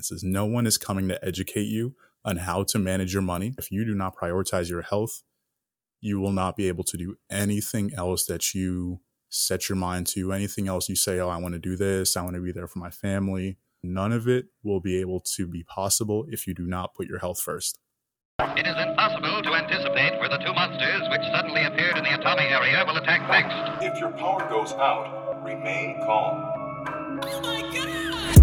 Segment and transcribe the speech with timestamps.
[0.00, 0.24] finances.
[0.24, 1.94] No one is coming to educate you
[2.24, 3.54] on how to manage your money.
[3.58, 5.22] If you do not prioritize your health,
[6.00, 10.32] you will not be able to do anything else that you set your mind to,
[10.32, 12.66] anything else you say, oh, I want to do this, I want to be there
[12.66, 13.58] for my family.
[13.82, 17.18] None of it will be able to be possible if you do not put your
[17.18, 17.78] health first.
[18.40, 22.50] It is impossible to anticipate where the two monsters which suddenly appeared in the atomic
[22.50, 23.84] area will attack next.
[23.84, 27.20] If your power goes out, remain calm.
[27.22, 28.39] Oh my god!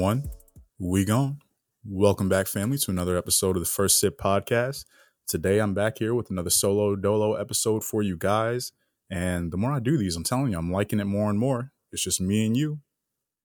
[0.00, 0.24] One,
[0.78, 1.40] we gone.
[1.84, 4.86] Welcome back, family, to another episode of the First Sip Podcast.
[5.28, 8.72] Today I'm back here with another solo dolo episode for you guys.
[9.10, 11.72] And the more I do these, I'm telling you, I'm liking it more and more.
[11.92, 12.78] It's just me and you.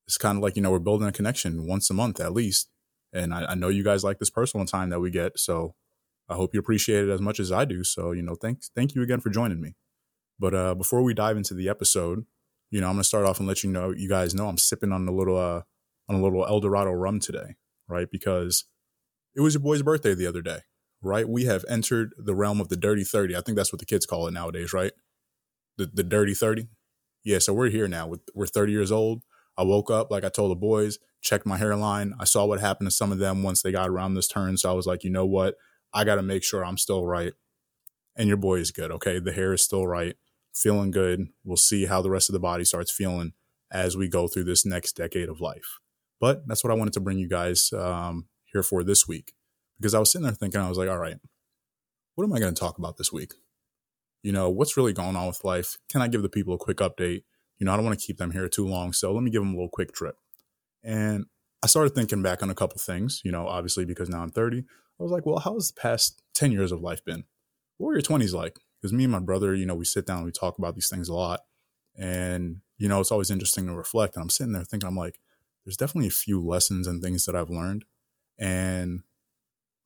[0.08, 2.70] It's kind of like, you know, we're building a connection once a month at least.
[3.12, 5.38] And I, I know you guys like this personal time that we get.
[5.38, 5.76] So
[6.30, 7.84] I hope you appreciate it as much as I do.
[7.84, 9.76] So, you know, thanks thank you again for joining me.
[10.40, 12.26] But uh before we dive into the episode,
[12.72, 14.94] you know, I'm gonna start off and let you know you guys know I'm sipping
[14.94, 15.64] on a little uh
[16.10, 17.56] on a little El Dorado rum today,
[17.88, 18.08] right?
[18.12, 18.66] Because
[19.36, 20.60] it was your boy's birthday the other day,
[21.02, 21.28] right?
[21.28, 23.36] We have entered the realm of the dirty 30.
[23.36, 24.94] I think that's what the kids call it nowadays, right?
[25.78, 26.68] The the dirty 30.
[27.24, 28.12] Yeah, so we're here now.
[28.36, 29.24] We're 30 years old.
[29.58, 32.14] I woke up, like I told the boys, checked my hairline.
[32.20, 34.58] I saw what happened to some of them once they got around this turn.
[34.58, 35.56] So I was like, you know what?
[35.94, 37.34] I got to make sure I'm still right.
[38.16, 39.20] And your boy is good, okay?
[39.20, 40.16] The hair is still right,
[40.54, 41.30] feeling good.
[41.44, 43.34] We'll see how the rest of the body starts feeling
[43.72, 45.80] as we go through this next decade of life.
[46.20, 49.34] But that's what I wanted to bring you guys um, here for this week
[49.80, 51.18] because I was sitting there thinking, I was like, all right,
[52.16, 53.34] what am I going to talk about this week?
[54.24, 55.78] You know, what's really going on with life?
[55.92, 57.24] Can I give the people a quick update?
[57.58, 58.94] You know, I don't want to keep them here too long.
[58.94, 60.16] So let me give them a little quick trip.
[60.84, 61.26] And
[61.64, 64.60] I started thinking back on a couple things, you know, obviously because now I'm 30.
[64.60, 67.26] I was like, well, how has the past 10 years of life been?
[67.78, 68.60] What were your 20s like?
[68.82, 70.90] Because me and my brother, you know, we sit down and we talk about these
[70.90, 71.42] things a lot.
[71.98, 74.16] And, you know, it's always interesting to reflect.
[74.16, 75.20] And I'm sitting there thinking, I'm like,
[75.66, 77.86] there's definitely a few lessons and things that I've learned.
[78.38, 79.02] And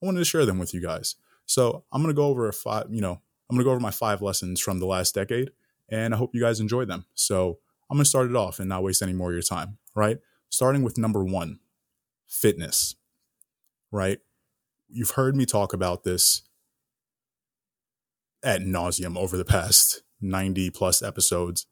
[0.01, 1.15] I wanted to share them with you guys.
[1.45, 4.21] So I'm to go over a five, you know, I'm to go over my five
[4.21, 5.51] lessons from the last decade.
[5.89, 7.05] And I hope you guys enjoy them.
[7.15, 10.19] So I'm to start it off and not waste any more of your time, right?
[10.49, 11.59] Starting with number one
[12.27, 12.95] fitness,
[13.91, 14.19] right?
[14.89, 16.43] You've heard me talk about this
[18.43, 21.65] at nauseum over the past 90 plus episodes.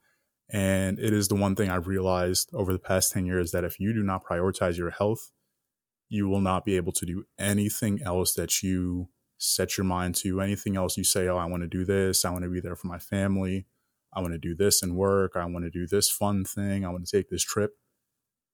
[0.50, 3.80] And it is the one thing I've realized over the past 10 years that if
[3.80, 5.32] you do not prioritize your health,
[6.10, 10.42] you will not be able to do anything else that you set your mind to,
[10.42, 12.76] anything else you say, oh, I want to do this, I want to be there
[12.76, 13.66] for my family,
[14.14, 16.90] I want to do this and work, I want to do this fun thing, I
[16.90, 17.74] want to take this trip.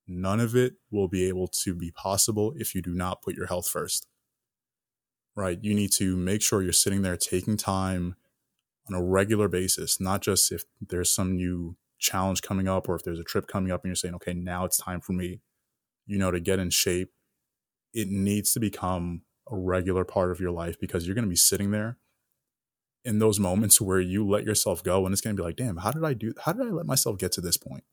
[0.08, 3.48] None of it will be able to be possible if you do not put your
[3.48, 4.08] health first.
[5.36, 5.58] Right?
[5.62, 8.16] You need to make sure you're sitting there taking time
[8.90, 13.04] on a regular basis, not just if there's some new challenge coming up or if
[13.04, 15.42] there's a trip coming up and you're saying, okay, now it's time for me,
[16.06, 17.12] you know, to get in shape.
[17.94, 21.36] It needs to become a regular part of your life because you're going to be
[21.36, 21.98] sitting there
[23.06, 25.78] in those moments where you let yourself go and it's going to be like, damn,
[25.78, 27.84] how did I do, how did I let myself get to this point?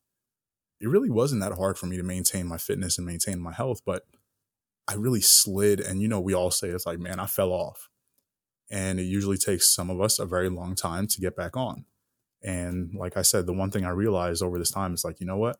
[0.81, 3.83] It really wasn't that hard for me to maintain my fitness and maintain my health,
[3.85, 4.05] but
[4.89, 5.79] I really slid.
[5.79, 7.89] And, you know, we all say it's like, man, I fell off.
[8.71, 11.85] And it usually takes some of us a very long time to get back on.
[12.43, 15.27] And like I said, the one thing I realized over this time is like, you
[15.27, 15.59] know what?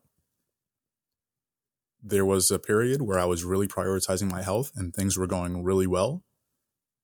[2.03, 5.63] There was a period where I was really prioritizing my health and things were going
[5.63, 6.23] really well.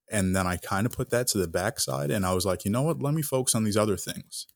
[0.10, 2.72] And then I kind of put that to the backside and I was like, you
[2.72, 3.02] know what?
[3.02, 4.48] Let me focus on these other things.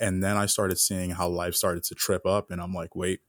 [0.00, 2.50] And then I started seeing how life started to trip up.
[2.50, 3.20] And I'm like, wait,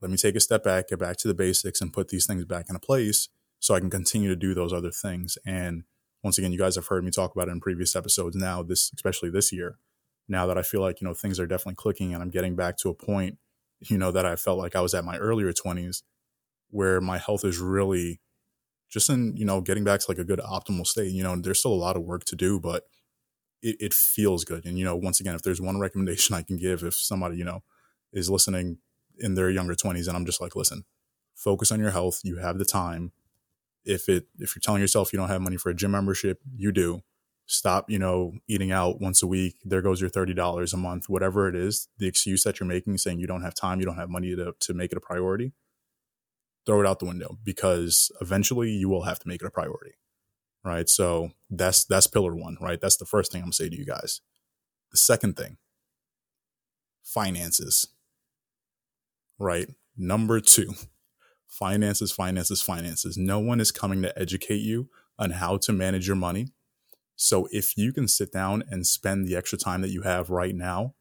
[0.00, 2.44] let me take a step back, get back to the basics and put these things
[2.44, 3.28] back into place
[3.58, 5.36] so I can continue to do those other things.
[5.44, 5.84] And
[6.22, 8.90] once again, you guys have heard me talk about it in previous episodes now, this,
[8.94, 9.78] especially this year,
[10.32, 12.76] now that I feel like, you know, things are definitely clicking and I'm getting back
[12.78, 13.38] to a point,
[13.78, 16.02] you know, that I felt like I was at my earlier 20s
[16.70, 18.20] where my health is really
[18.90, 21.12] just in, you know, getting back to like a good optimal state.
[21.12, 22.84] You know, there's still a lot of work to do, but
[23.62, 24.64] it, it feels good.
[24.64, 27.44] And, you know, once again, if there's one recommendation I can give, if somebody, you
[27.44, 27.62] know,
[28.12, 28.78] is listening
[29.18, 30.84] in their younger 20s and I'm just like, listen,
[31.34, 32.20] focus on your health.
[32.24, 33.12] You have the time.
[33.84, 36.70] If it if you're telling yourself you don't have money for a gym membership, you
[36.70, 37.02] do.
[37.52, 39.56] Stop, you know, eating out once a week.
[39.64, 43.20] There goes your $30 a month, whatever it is, the excuse that you're making saying
[43.20, 45.52] you don't have time, you don't have money to to make it a priority.
[46.66, 49.94] Throw it out the window because eventually you will have to make it a priority.
[50.64, 50.88] Right?
[50.88, 52.80] So that's that's pillar 1, right?
[52.80, 54.20] That's the first thing I'm going to say to you guys.
[54.92, 55.56] The second thing,
[57.02, 57.88] finances
[59.42, 59.68] right?
[59.96, 60.74] Number two,
[61.48, 63.16] finances, finances, finances.
[63.16, 64.88] No one is coming to educate you
[65.18, 66.48] on how to manage your money.
[67.22, 70.56] So if you can sit down and spend the extra time that you have right
[70.56, 70.94] now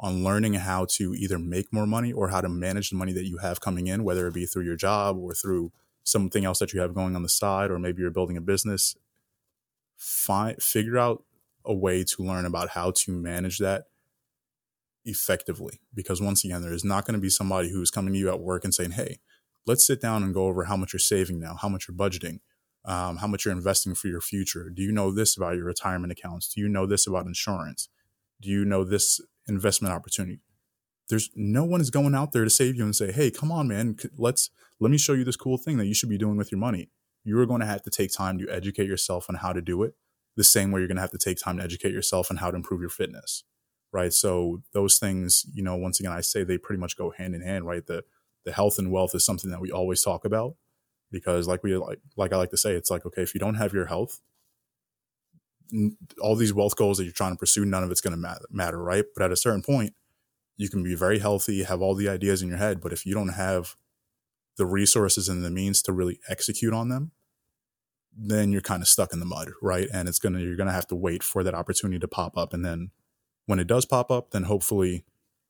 [0.00, 3.24] on learning how to either make more money or how to manage the money that
[3.24, 5.70] you have coming in, whether it be through your job or through
[6.02, 8.96] something else that you have going on the side, or maybe you're building a business,
[9.96, 11.22] find, figure out
[11.64, 13.84] a way to learn about how to manage that
[15.04, 15.78] effectively.
[15.94, 18.40] Because once again, there is not going to be somebody who's coming to you at
[18.40, 19.20] work and saying, Hey,
[19.66, 22.40] let's sit down and go over how much you're saving now, how much you're budgeting,
[22.84, 24.70] um, how much you're investing for your future.
[24.70, 26.48] Do you know this about your retirement accounts?
[26.48, 27.88] Do you know this about insurance?
[28.40, 30.40] Do you know this investment opportunity?
[31.08, 33.68] There's no one is going out there to save you and say, Hey, come on,
[33.68, 34.50] man, let's,
[34.80, 36.90] let me show you this cool thing that you should be doing with your money.
[37.24, 39.94] You're going to have to take time to educate yourself on how to do it
[40.36, 42.50] the same way you're going to have to take time to educate yourself on how
[42.50, 43.44] to improve your fitness
[43.92, 47.34] right so those things you know once again i say they pretty much go hand
[47.34, 48.02] in hand right the
[48.44, 50.54] the health and wealth is something that we always talk about
[51.14, 53.54] because like we like like i like to say it's like okay if you don't
[53.54, 54.20] have your health
[56.20, 58.78] all these wealth goals that you're trying to pursue none of it's going to matter,
[58.78, 59.94] right but at a certain point
[60.56, 63.14] you can be very healthy have all the ideas in your head but if you
[63.14, 63.76] don't have
[64.56, 67.12] the resources and the means to really execute on them
[68.16, 69.88] then you're kind of stuck in the mud, right?
[69.92, 72.64] And it's gonna you're gonna have to wait for that opportunity to pop up, and
[72.64, 72.90] then
[73.46, 75.04] when it does pop up, then hopefully,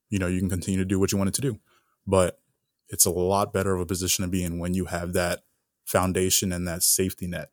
[0.09, 1.61] you know, you can continue to do what you wanted to do.
[2.07, 2.41] But
[2.89, 5.43] it's a lot better of a position to be in when you have that
[5.85, 7.51] foundation and that safety net,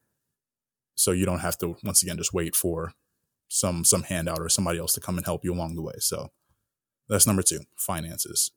[0.95, 2.93] so you don't have to once again just wait for
[3.47, 5.95] some some handout or somebody else to come and help you along the way.
[5.99, 6.31] So
[7.09, 8.51] that's number two, finances.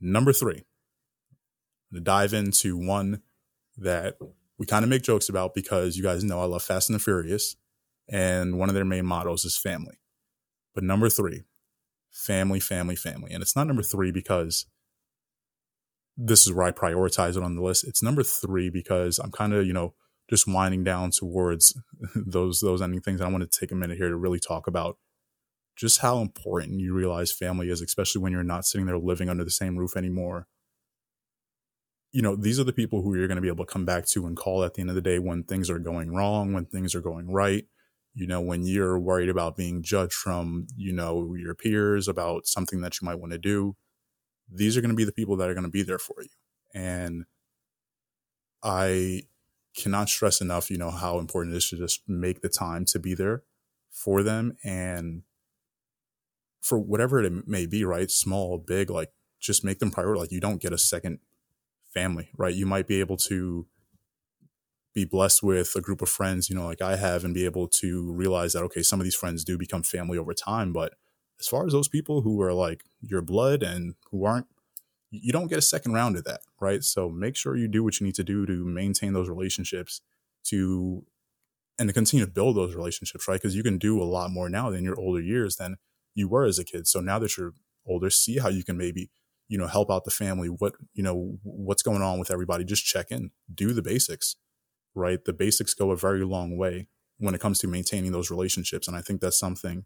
[0.00, 0.64] Number three,
[1.92, 3.22] to dive into one
[3.76, 4.16] that
[4.58, 7.02] we kind of make jokes about because you guys know I love Fast and the
[7.02, 7.56] Furious,
[8.08, 9.98] and one of their main mottos is family.
[10.74, 11.44] But number three,
[12.10, 13.32] family, family, family.
[13.32, 14.66] And it's not number three because
[16.16, 17.86] this is where I prioritize it on the list.
[17.86, 19.94] It's number three because I'm kind of, you know,
[20.28, 21.78] just winding down towards
[22.14, 23.20] those those ending things.
[23.20, 24.98] I want to take a minute here to really talk about
[25.76, 29.44] just how important you realize family is, especially when you're not sitting there living under
[29.44, 30.46] the same roof anymore
[32.12, 34.06] you know, these are the people who you're going to be able to come back
[34.06, 36.66] to and call at the end of the day when things are going wrong, when
[36.66, 37.64] things are going right.
[38.14, 42.82] You know, when you're worried about being judged from, you know, your peers about something
[42.82, 43.74] that you might want to do,
[44.54, 46.28] these are going to be the people that are going to be there for you.
[46.74, 47.24] And
[48.62, 49.22] I
[49.76, 52.98] cannot stress enough, you know, how important it is to just make the time to
[52.98, 53.42] be there
[53.90, 55.22] for them and
[56.60, 58.10] for whatever it may be, right?
[58.10, 59.10] Small, big, like
[59.40, 60.20] just make them priority.
[60.20, 61.18] Like you don't get a second
[61.92, 62.54] family, right?
[62.54, 63.66] You might be able to
[64.94, 67.66] be blessed with a group of friends, you know, like I have, and be able
[67.68, 70.72] to realize that, okay, some of these friends do become family over time.
[70.72, 70.94] But
[71.40, 74.46] as far as those people who are like your blood and who aren't,
[75.10, 76.82] you don't get a second round of that, right?
[76.82, 80.00] So make sure you do what you need to do to maintain those relationships
[80.44, 81.04] to
[81.78, 83.40] and to continue to build those relationships, right?
[83.40, 85.76] Because you can do a lot more now than your older years than
[86.14, 86.86] you were as a kid.
[86.86, 87.54] So now that you're
[87.86, 89.10] older, see how you can maybe
[89.52, 92.86] you know help out the family what you know what's going on with everybody just
[92.86, 94.36] check in do the basics
[94.94, 96.88] right the basics go a very long way
[97.18, 99.84] when it comes to maintaining those relationships and i think that's something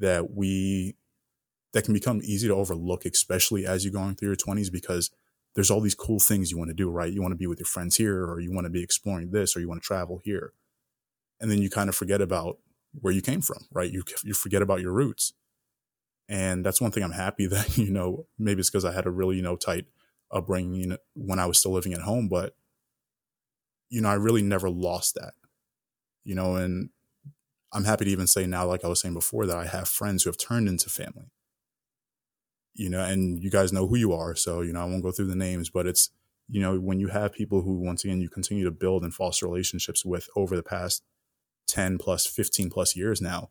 [0.00, 0.96] that we
[1.72, 5.10] that can become easy to overlook especially as you're going through your 20s because
[5.54, 7.12] there's all these cool things you want to do right?
[7.12, 9.56] You want to be with your friends here or you want to be exploring this
[9.56, 10.52] or you want to travel here.
[11.40, 12.58] And then you kind of forget about
[12.92, 13.90] where you came from right?
[13.90, 15.32] You you forget about your roots.
[16.28, 19.10] And that's one thing I'm happy that, you know, maybe it's because I had a
[19.10, 19.86] really, you know, tight
[20.32, 22.54] upbringing when I was still living at home, but,
[23.88, 25.32] you know, I really never lost that,
[26.22, 26.90] you know, and
[27.72, 30.22] I'm happy to even say now, like I was saying before, that I have friends
[30.22, 31.30] who have turned into family,
[32.74, 34.34] you know, and you guys know who you are.
[34.34, 36.10] So, you know, I won't go through the names, but it's,
[36.48, 39.46] you know, when you have people who, once again, you continue to build and foster
[39.46, 41.04] relationships with over the past
[41.68, 43.50] 10 plus, 15 plus years now,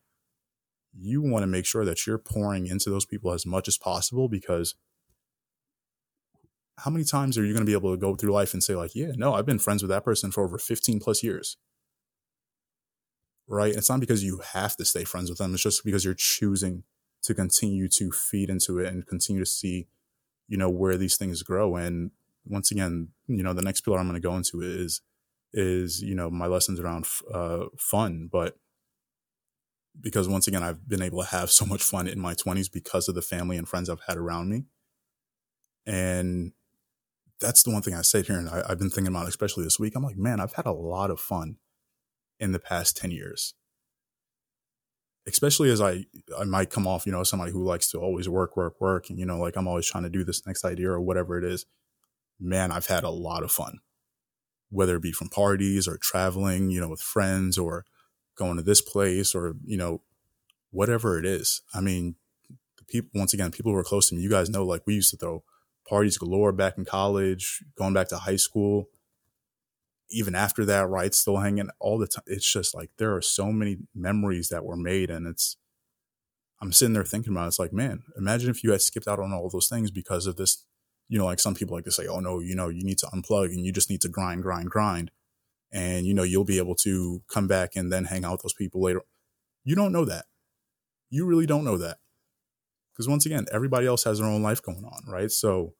[0.93, 4.27] you want to make sure that you're pouring into those people as much as possible
[4.27, 4.75] because
[6.79, 8.75] how many times are you going to be able to go through life and say
[8.75, 11.57] like yeah no i've been friends with that person for over 15 plus years
[13.49, 16.13] right it's not because you have to stay friends with them it's just because you're
[16.13, 16.83] choosing
[17.21, 19.87] to continue to feed into it and continue to see
[20.47, 22.11] you know where these things grow and
[22.45, 25.01] once again you know the next pillar i'm going to go into is
[25.51, 28.55] is you know my lessons around uh, fun but
[30.01, 33.07] because once again, I've been able to have so much fun in my 20s because
[33.07, 34.65] of the family and friends I've had around me.
[35.85, 36.53] And
[37.39, 39.79] that's the one thing I said here, and I, have been thinking about, especially this
[39.79, 39.93] week.
[39.95, 41.57] I'm like, man, I've had a lot of fun
[42.39, 43.53] in the past 10 years.
[45.27, 46.05] Especially as I,
[46.39, 49.19] I might come off, you know, somebody who likes to always work, work, work, and,
[49.19, 51.65] you know, like I'm always trying to do this next idea or whatever it is.
[52.39, 53.79] Man, I've had a lot of fun.
[54.69, 57.85] whether it be from parties or traveling, you know, with friends or
[58.35, 60.01] going to this place or, you know,
[60.71, 61.61] whatever it is.
[61.73, 62.15] I mean,
[62.77, 64.95] the people, once again, people who are close to me, you guys know, like we
[64.95, 65.43] used to throw
[65.87, 68.89] parties galore back in college, going back to high school.
[70.11, 71.13] Even after that, right?
[71.13, 72.23] Still hanging all the time.
[72.25, 75.57] It's just like there are so many memories that were made, and it's.
[76.61, 77.47] I'm sitting there thinking about it.
[77.49, 80.35] It's like, man, imagine if you had skipped out on all those things because of
[80.35, 80.65] this.
[81.07, 83.07] You know, like some people like to say, oh no, you know, you need to
[83.07, 85.09] unplug and you just need to grind, grind, grind.
[85.71, 88.53] And, you know, you'll be able to come back and then hang out with those
[88.53, 89.01] people later.
[89.63, 90.25] You don't know that.
[91.09, 91.97] You really don't know that.
[92.93, 95.31] Because once again, everybody else has their own life going on, right?
[95.31, 95.73] So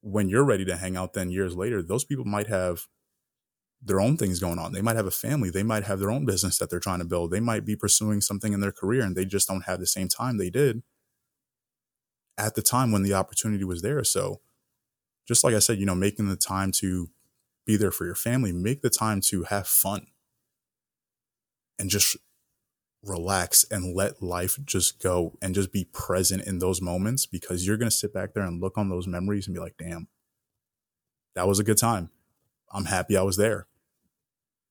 [0.00, 2.86] when you're ready to hang out then years later, those people might have
[3.84, 4.72] their own things going on.
[4.72, 5.50] They might have a family.
[5.50, 7.30] They might have their own business that they're trying to build.
[7.30, 10.08] They might be pursuing something in their career and they just don't have the same
[10.08, 10.82] time they did
[12.38, 14.02] at the time when the opportunity was there.
[14.02, 14.40] So,
[15.28, 17.08] just like I said, you know, making the time to
[17.66, 20.06] be there for your family, make the time to have fun
[21.78, 22.16] and just
[23.02, 27.76] relax and let life just go and just be present in those moments because you're
[27.76, 30.08] going to sit back there and look on those memories and be like, damn,
[31.34, 32.10] that was a good time.
[32.72, 33.66] I'm happy I was there.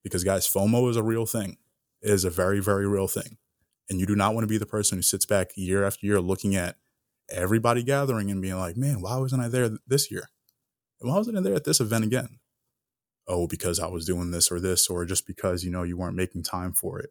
[0.04, 1.56] Because, guys, FOMO is a real thing.
[2.00, 3.38] It is a very, very real thing.
[3.90, 6.20] And you do not want to be the person who sits back year after year
[6.20, 6.76] looking at
[7.28, 10.30] everybody gathering and being like, man, why wasn't I there this year?
[11.00, 12.38] Why wasn't I there at this event again?
[13.26, 16.16] Oh, because I was doing this or this, or just because, you know, you weren't
[16.16, 17.10] making time for it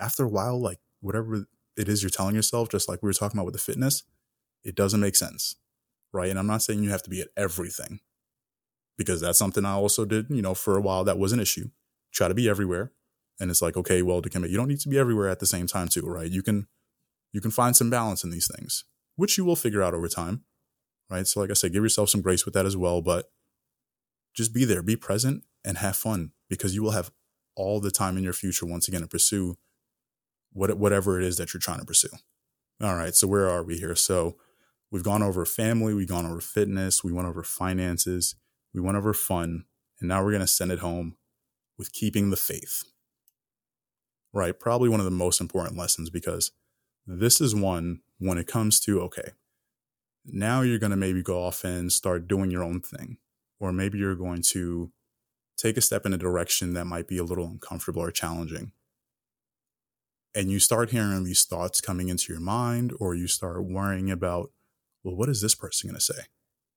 [0.00, 3.38] after a while, like whatever it is you're telling yourself, just like we were talking
[3.38, 4.02] about with the fitness,
[4.64, 5.56] it doesn't make sense.
[6.12, 6.30] Right.
[6.30, 8.00] And I'm not saying you have to be at everything
[8.98, 11.04] because that's something I also did, you know, for a while.
[11.04, 11.70] That was an issue.
[12.12, 12.92] Try to be everywhere.
[13.38, 15.46] And it's like, okay, well, to commit, you don't need to be everywhere at the
[15.46, 16.30] same time, too, right?
[16.30, 16.66] You can,
[17.32, 18.84] you can find some balance in these things,
[19.16, 20.44] which you will figure out over time.
[21.08, 21.26] Right.
[21.26, 23.02] So, like I said, give yourself some grace with that as well.
[23.02, 23.32] But
[24.32, 27.10] just be there, be present, and have fun because you will have
[27.56, 29.56] all the time in your future once again to pursue
[30.52, 32.10] what, whatever it is that you're trying to pursue.
[32.80, 33.94] All right, so where are we here?
[33.94, 34.36] So
[34.90, 38.36] we've gone over family, we've gone over fitness, we went over finances,
[38.72, 39.64] we went over fun,
[39.98, 41.16] and now we're going to send it home
[41.80, 42.84] with keeping the faith.
[44.34, 46.52] Right, probably one of the most important lessons because
[47.06, 49.32] this is one when it comes to okay,
[50.26, 53.16] now you're going to maybe go off and start doing your own thing,
[53.58, 54.92] or maybe you're going to
[55.56, 58.72] take a step in a direction that might be a little uncomfortable or challenging.
[60.34, 64.52] And you start hearing these thoughts coming into your mind or you start worrying about
[65.02, 66.24] well what is this person going to say?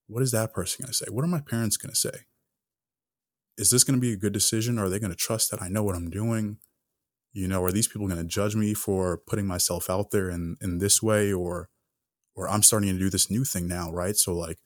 [0.07, 1.07] What is that person going to say?
[1.11, 2.21] What are my parents going to say
[3.57, 4.79] is this going to be a good decision?
[4.79, 6.57] Are they going to trust that i know what i'm doing?
[7.31, 10.57] You know are these people going to judge me for putting myself out there in
[10.61, 11.31] in this way?
[11.31, 11.69] Or
[12.35, 14.15] or i'm starting to do this new thing now right?
[14.15, 14.59] So like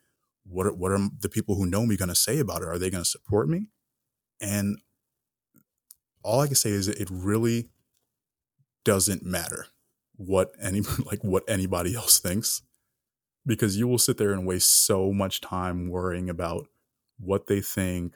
[0.49, 2.67] what are, what are the people who know me going to say about it?
[2.69, 3.67] Are they going to support me?
[4.39, 4.79] And
[6.23, 7.69] all i can say is it really
[8.83, 9.67] doesn't matter
[10.15, 12.61] what any like what anybody else thinks.
[13.45, 16.67] Because you will sit there and waste so much time worrying about
[17.17, 18.15] what they think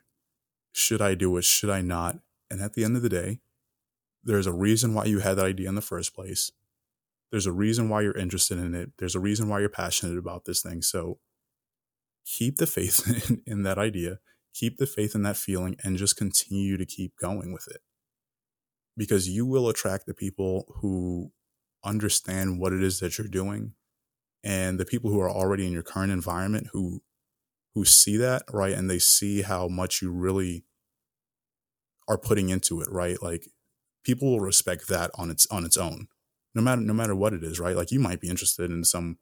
[0.72, 1.44] should i do it?
[1.44, 2.20] Should i not?
[2.50, 3.40] And at the end of the day
[4.24, 6.51] there's a reason why you had that idea in the first place.
[7.32, 8.92] There's a reason why you're interested in it.
[9.00, 10.82] There's a reason why you're passionate about this thing.
[10.82, 11.20] So
[12.25, 14.20] keep the faith in, in that idea.
[14.54, 17.82] Keep the faith in that feeling and just continue to keep going with it.
[18.98, 21.32] Because you will attract the people who
[21.84, 23.74] understand what it is that you're doing
[24.44, 27.01] and the people who are already in your current environment who
[27.74, 30.66] who see that right and they see how much you really
[32.08, 33.22] are putting into it right?
[33.22, 33.48] Like
[34.04, 36.08] people will respect that on its on its own
[36.54, 37.75] no matter no matter what it is right?
[37.75, 39.18] Like you might be interested in some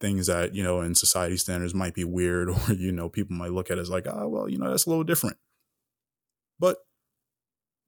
[0.00, 3.52] things that you know in society standards might be weird or you know people might
[3.52, 5.36] look at it as like oh well you know that's a little different.
[6.58, 6.78] But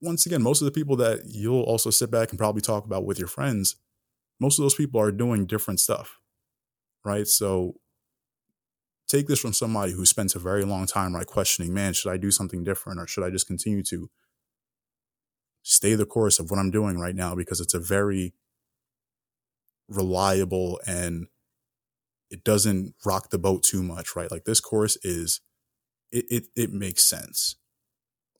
[0.02, 3.04] once again, most of the people that you'll also sit back and probably talk about
[3.04, 3.76] with your friends,
[4.40, 6.18] most of those people are doing different stuff,
[7.04, 7.26] right?
[7.26, 7.74] So
[9.12, 12.16] take this from somebody who spends a very long time, right, questioning, man, should I
[12.16, 14.10] do something different or should I just continue to
[15.62, 18.34] stay the course of what I'm doing right now because it's a very
[19.88, 21.26] reliable and
[22.30, 24.30] it doesn't rock the boat too much, right?
[24.30, 25.40] Like this course is,
[26.10, 27.56] it, it, it makes sense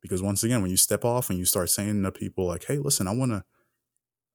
[0.02, 2.76] because once again when you step off and you start saying to people like hey
[2.76, 3.42] listen i want to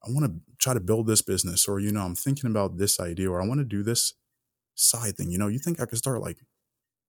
[0.04, 3.00] i want to try to build this business or you know i'm thinking about this
[3.00, 4.14] idea or i want to do this
[4.78, 6.40] side thing you know you think i could start like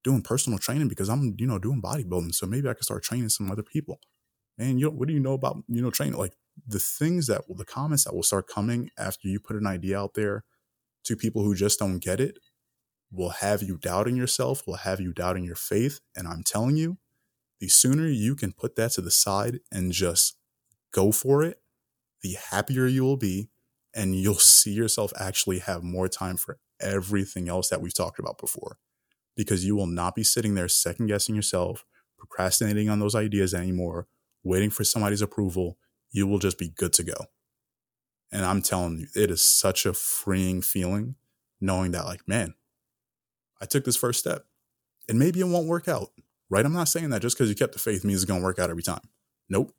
[0.03, 3.29] doing personal training because i'm you know doing bodybuilding so maybe i could start training
[3.29, 3.99] some other people
[4.57, 6.33] and you know what do you know about you know training like
[6.67, 9.99] the things that will the comments that will start coming after you put an idea
[9.99, 10.43] out there
[11.03, 12.39] to people who just don't get it
[13.11, 16.97] will have you doubting yourself will have you doubting your faith and i'm telling you
[17.59, 20.37] the sooner you can put that to the side and just
[20.93, 21.61] go for it,
[22.21, 23.49] the happier you will be.
[23.93, 28.37] And you'll see yourself actually have more time for everything else that we've talked about
[28.37, 28.77] before.
[29.35, 31.85] Because you will not be sitting there second guessing yourself,
[32.17, 34.07] procrastinating on those ideas anymore,
[34.43, 35.77] waiting for somebody's approval.
[36.11, 37.27] You will just be good to go.
[38.31, 41.15] And I'm telling you, it is such a freeing feeling
[41.61, 42.53] knowing that, like, man,
[43.61, 44.45] I took this first step
[45.07, 46.09] and maybe it won't work out,
[46.49, 46.65] right?
[46.65, 48.59] I'm not saying that just because you kept the faith means it's going to work
[48.59, 49.09] out every time.
[49.49, 49.73] Nope.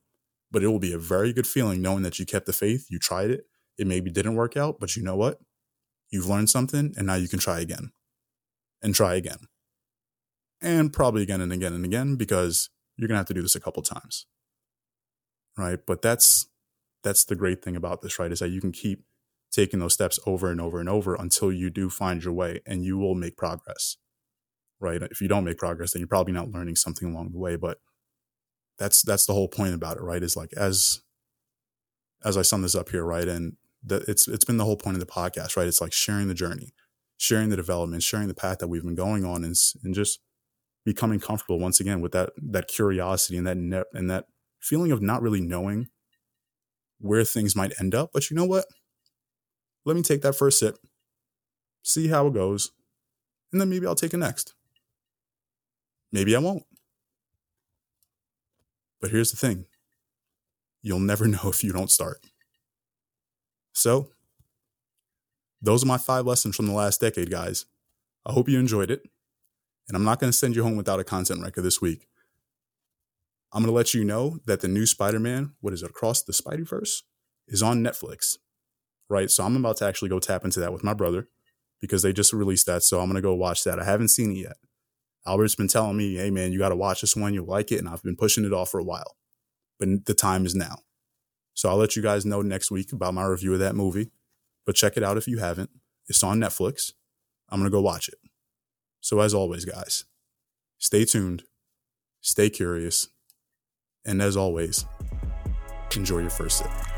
[0.51, 2.99] But it will be a very good feeling knowing that you kept the faith, you
[2.99, 3.47] tried it,
[3.79, 5.41] it maybe didn't work out, but you know what?
[6.11, 7.93] You've learned something and now you can try again
[8.83, 9.39] and try again.
[10.61, 13.57] And probably again and again and again because you're going to have to do this
[13.57, 14.27] a couple times.
[15.57, 15.79] Right?
[15.87, 16.49] But that's
[17.03, 18.31] that's the great thing about this, right?
[18.31, 19.05] Is that you can keep
[19.51, 22.85] taking those steps over and over and over until you do find your way and
[22.85, 23.97] you will make progress.
[24.79, 25.03] Right?
[25.03, 27.79] If you don't make progress, then you're probably not learning something along the way, but
[28.79, 30.23] that's that's the whole point about it, right?
[30.23, 31.03] Is like as
[32.25, 33.29] as I sum this up here, right?
[33.29, 35.67] And that it's it's been the whole point of the podcast, right?
[35.67, 36.75] It's like sharing the journey,
[37.17, 40.21] sharing the development, sharing the path that we've been going on, and and just
[40.85, 44.27] becoming comfortable once again with that that curiosity and that net and that
[44.61, 45.89] feeling of not really knowing
[46.99, 48.11] where things might end up.
[48.13, 48.67] But you know what?
[49.85, 50.77] Let me take that first sip,
[51.83, 52.71] see how it goes,
[53.53, 54.55] and then maybe I'll take it next.
[56.13, 56.65] Maybe I won't.
[59.01, 59.65] But here's the thing
[60.83, 62.21] you'll never know if you don't start.
[63.73, 64.11] So,
[65.63, 67.67] those are my five lessons from the last decade, guys.
[68.25, 69.03] I hope you enjoyed it.
[69.89, 72.07] And I'm not going to send you home without a content record this week.
[73.53, 76.23] I'm going to let you know that the new Spider Man, what is it, Across
[76.23, 77.03] the Spider-Verse,
[77.49, 78.37] is on Netflix,
[79.09, 79.29] right?
[79.29, 81.29] So I'm about to actually go tap into that with my brother
[81.81, 82.85] because they just released that.
[82.85, 83.81] So I'm going to go watch that.
[83.81, 84.57] I haven't seen it yet.
[85.27, 87.35] Albert's been telling me, hey, man, you got to watch this one.
[87.35, 87.79] You'll like it.
[87.79, 89.17] And I've been pushing it off for a while,
[89.79, 90.79] but the time is now.
[91.61, 94.11] So I'll let you guys know next week about my review of that movie.
[94.65, 95.69] But check it out if you haven't.
[96.09, 96.95] It's on Netflix.
[97.51, 98.15] I'm going to go watch it.
[99.03, 100.07] So, as always, guys,
[100.79, 101.43] stay tuned,
[102.23, 103.09] stay curious,
[104.07, 104.87] and as always,
[105.95, 106.90] enjoy your first sip.